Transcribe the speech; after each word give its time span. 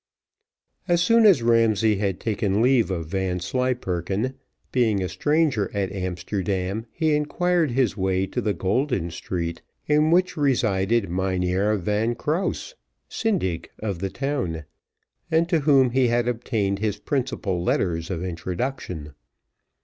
As 0.87 0.99
soon 0.99 1.27
as 1.27 1.43
Ramsay 1.43 1.97
had 1.97 2.19
taken 2.19 2.59
leave 2.59 2.89
of 2.89 3.05
Vanslyperken, 3.05 4.33
being 4.71 5.03
a 5.03 5.07
stranger 5.07 5.69
at 5.75 5.91
Amsterdam, 5.91 6.87
he 6.91 7.13
inquired 7.13 7.69
his 7.69 7.95
way 7.95 8.25
to 8.25 8.41
the 8.41 8.55
Golden 8.55 9.11
Street, 9.11 9.61
in 9.85 10.09
which 10.09 10.35
resided 10.35 11.07
Mynheer 11.07 11.75
Van 11.75 12.15
Krause, 12.15 12.73
syndic 13.09 13.69
of 13.77 13.99
the 13.99 14.09
town, 14.09 14.65
and 15.29 15.47
to 15.49 15.59
whom 15.59 15.91
he 15.91 16.07
had 16.07 16.27
obtained 16.27 16.79
his 16.79 16.97
principal 16.97 17.61
letters 17.63 18.09
of 18.09 18.23
introduction. 18.23 19.13